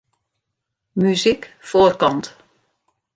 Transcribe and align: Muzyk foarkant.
Muzyk 1.01 1.41
foarkant. 1.69 2.25